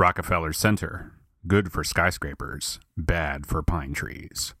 [0.00, 1.12] Rockefeller Center.
[1.46, 4.54] Good for skyscrapers, bad for pine trees.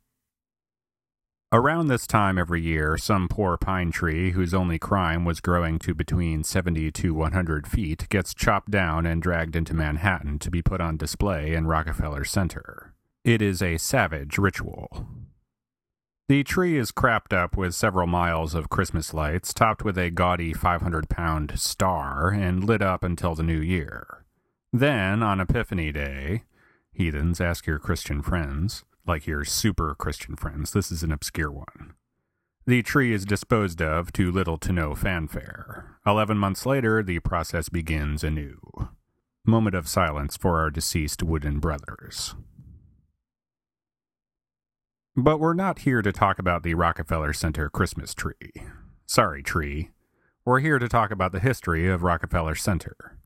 [1.50, 5.94] Around this time every year, some poor pine tree whose only crime was growing to
[5.94, 10.82] between 70 to 100 feet gets chopped down and dragged into Manhattan to be put
[10.82, 12.92] on display in Rockefeller Center.
[13.24, 15.06] It is a savage ritual.
[16.28, 20.52] The tree is crapped up with several miles of Christmas lights, topped with a gaudy
[20.52, 24.19] 500 pound star, and lit up until the new year.
[24.72, 26.44] Then, on Epiphany Day,
[26.92, 31.94] heathens, ask your Christian friends, like your super Christian friends, this is an obscure one.
[32.66, 35.96] The tree is disposed of to little to no fanfare.
[36.06, 38.60] Eleven months later, the process begins anew.
[39.44, 42.36] Moment of silence for our deceased wooden brothers.
[45.16, 48.52] But we're not here to talk about the Rockefeller Center Christmas tree.
[49.06, 49.90] Sorry, tree.
[50.44, 53.18] We're here to talk about the history of Rockefeller Center.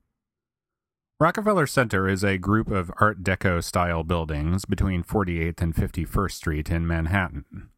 [1.20, 6.70] Rockefeller Center is a group of Art Deco style buildings between 48th and 51st Street
[6.70, 7.68] in Manhattan.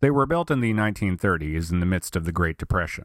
[0.00, 3.04] They were built in the 1930s in the midst of the Great Depression,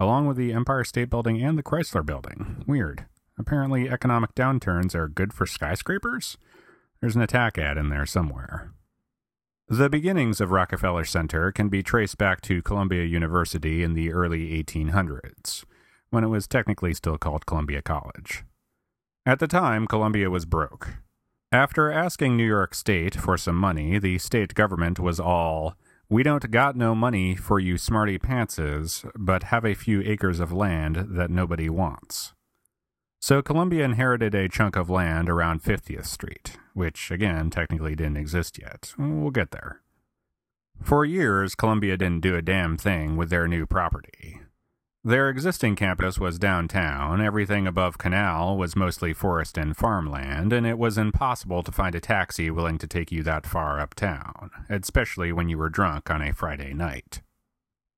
[0.00, 2.64] along with the Empire State Building and the Chrysler Building.
[2.66, 3.06] Weird.
[3.38, 6.36] Apparently, economic downturns are good for skyscrapers?
[7.00, 8.72] There's an attack ad in there somewhere.
[9.68, 14.60] The beginnings of Rockefeller Center can be traced back to Columbia University in the early
[14.64, 15.64] 1800s,
[16.10, 18.42] when it was technically still called Columbia College.
[19.26, 20.98] At the time, Columbia was broke.
[21.50, 25.76] After asking New York State for some money, the state government was all,
[26.10, 30.52] We don't got no money for you smarty pantses, but have a few acres of
[30.52, 32.34] land that nobody wants.
[33.18, 38.58] So Columbia inherited a chunk of land around 50th Street, which again technically didn't exist
[38.60, 38.92] yet.
[38.98, 39.80] We'll get there.
[40.82, 44.42] For years, Columbia didn't do a damn thing with their new property.
[45.06, 50.78] Their existing campus was downtown, everything above Canal was mostly forest and farmland, and it
[50.78, 55.50] was impossible to find a taxi willing to take you that far uptown, especially when
[55.50, 57.20] you were drunk on a Friday night.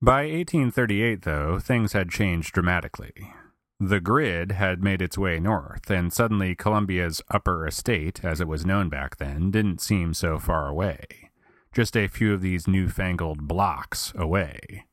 [0.03, 3.33] By 1838, though, things had changed dramatically.
[3.79, 8.67] The grid had made its way north, and suddenly Columbia's upper estate, as it was
[8.67, 11.31] known back then, didn't seem so far away.
[11.73, 14.87] Just a few of these newfangled blocks away.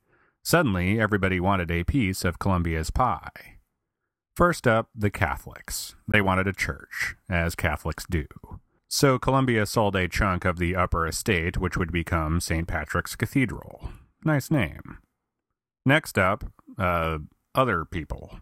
[0.44, 3.60] Suddenly, everybody wanted a piece of Columbia's pie.
[4.36, 5.96] First up, the Catholics.
[6.08, 8.26] They wanted a church, as Catholics do.
[8.90, 12.68] So Columbia sold a chunk of the upper estate, which would become St.
[12.68, 13.90] Patrick's Cathedral.
[14.26, 14.98] Nice name.
[15.86, 16.44] Next up,
[16.78, 17.20] uh,
[17.56, 18.40] other people.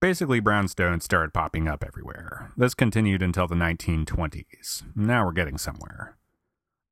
[0.00, 2.52] Basically, brownstones started popping up everywhere.
[2.56, 4.84] This continued until the 1920s.
[4.94, 6.16] Now we're getting somewhere.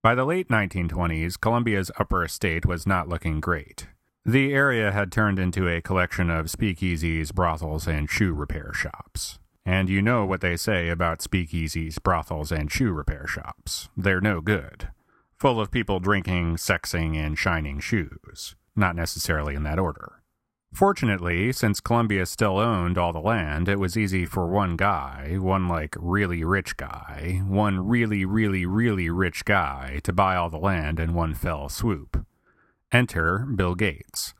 [0.02, 3.86] By the late 1920s, Columbia's upper estate was not looking great.
[4.24, 9.40] The area had turned into a collection of speakeasies, brothels, and shoe repair shops.
[9.66, 13.88] And you know what they say about speakeasies, brothels, and shoe repair shops.
[13.96, 14.90] They're no good.
[15.38, 18.54] Full of people drinking, sexing, and shining shoes.
[18.76, 20.22] Not necessarily in that order.
[20.72, 25.66] Fortunately, since Columbia still owned all the land, it was easy for one guy, one
[25.66, 31.00] like really rich guy, one really, really, really rich guy to buy all the land
[31.00, 32.24] in one fell swoop.
[32.92, 34.34] Enter Bill Gates.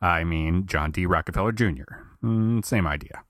[0.00, 1.04] I mean, John D.
[1.04, 2.06] Rockefeller Jr.
[2.22, 3.24] Mm, same idea.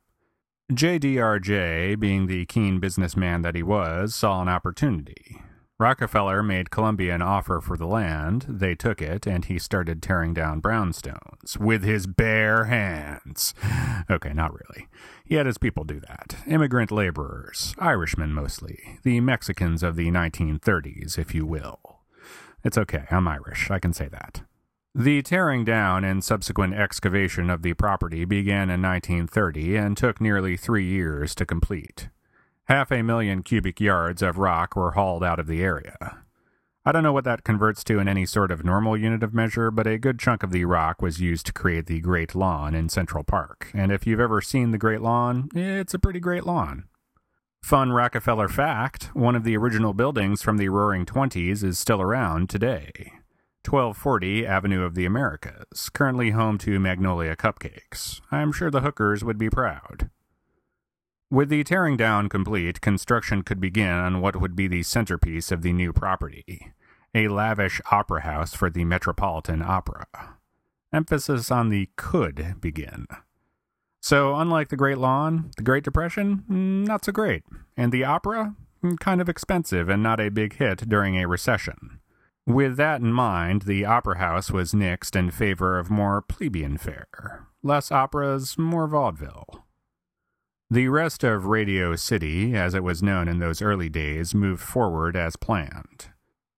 [0.73, 5.41] JDRJ, being the keen businessman that he was, saw an opportunity.
[5.81, 10.35] Rockefeller made Columbia an offer for the land, they took it, and he started tearing
[10.35, 13.55] down brownstones with his bare hands.
[14.11, 14.89] Okay, not really.
[15.25, 16.37] He had his people do that.
[16.47, 22.01] Immigrant laborers, Irishmen mostly, the Mexicans of the 1930s, if you will.
[22.65, 24.43] It's okay, I'm Irish, I can say that.
[24.95, 30.57] The tearing down and subsequent excavation of the property began in 1930 and took nearly
[30.57, 32.09] three years to complete.
[32.65, 36.19] Half a million cubic yards of rock were hauled out of the area.
[36.85, 39.71] I don't know what that converts to in any sort of normal unit of measure,
[39.71, 42.89] but a good chunk of the rock was used to create the Great Lawn in
[42.89, 43.71] Central Park.
[43.75, 46.85] And if you've ever seen the Great Lawn, it's a pretty great lawn.
[47.63, 52.49] Fun Rockefeller fact one of the original buildings from the Roaring Twenties is still around
[52.49, 53.13] today.
[53.65, 58.21] 1240 Avenue of the Americas, currently home to Magnolia Cupcakes.
[58.31, 60.11] I'm sure the hookers would be proud.
[61.31, 65.63] With the tearing down complete, construction could begin on what would be the centerpiece of
[65.63, 66.73] the new property
[67.15, 70.07] a lavish opera house for the Metropolitan Opera.
[70.93, 73.07] Emphasis on the could begin.
[74.01, 77.45] So, unlike the Great Lawn, the Great Depression, mm, not so great.
[77.77, 82.01] And the opera, mm, kind of expensive and not a big hit during a recession.
[82.49, 87.47] With that in mind, the opera house was nixed in favor of more plebeian fare.
[87.63, 89.67] Less operas, more vaudeville.
[90.71, 95.15] The rest of Radio City, as it was known in those early days, moved forward
[95.15, 96.07] as planned.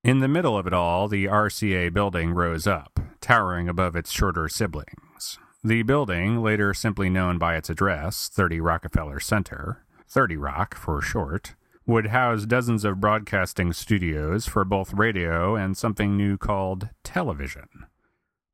[0.05, 4.49] In the middle of it all, the RCA building rose up, towering above its shorter
[4.49, 5.41] siblings.
[5.65, 11.57] The building, later simply known by its address, 30 Rockefeller Center, 30 Rock for short,
[11.91, 17.69] would house dozens of broadcasting studios for both radio and something new called television.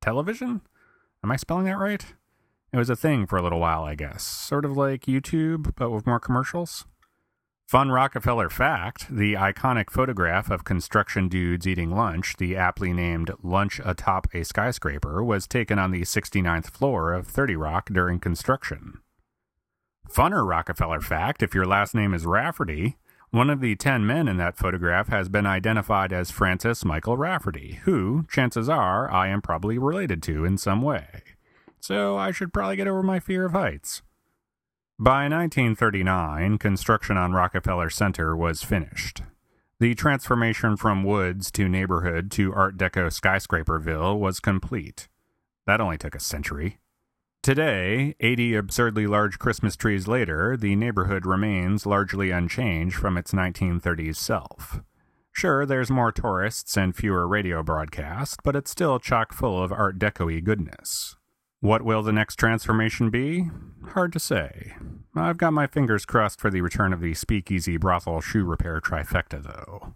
[0.00, 0.62] Television?
[1.22, 2.14] Am I spelling that right?
[2.72, 4.22] It was a thing for a little while, I guess.
[4.22, 6.86] Sort of like YouTube, but with more commercials.
[7.66, 13.82] Fun Rockefeller fact the iconic photograph of construction dudes eating lunch, the aptly named Lunch
[13.84, 19.00] Atop a Skyscraper, was taken on the 69th floor of 30 Rock during construction.
[20.10, 22.96] Funner Rockefeller fact if your last name is Rafferty,
[23.36, 27.80] one of the 10 men in that photograph has been identified as Francis Michael Rafferty,
[27.84, 31.22] who, chances are, I am probably related to in some way
[31.86, 34.02] so I should probably get over my fear of heights.
[34.98, 39.22] By 1939, construction on Rockefeller Center was finished.
[39.78, 45.06] The transformation from woods to neighborhood to Art Deco skyscraperville was complete.
[45.66, 46.78] That only took a century.
[47.46, 54.16] Today, 80 absurdly large Christmas trees later, the neighborhood remains largely unchanged from its 1930s
[54.16, 54.80] self.
[55.30, 59.96] Sure, there's more tourists and fewer radio broadcasts, but it's still chock full of Art
[59.96, 61.14] Deco goodness.
[61.60, 63.48] What will the next transformation be?
[63.90, 64.74] Hard to say.
[65.14, 69.40] I've got my fingers crossed for the return of the speakeasy brothel shoe repair trifecta,
[69.40, 69.94] though.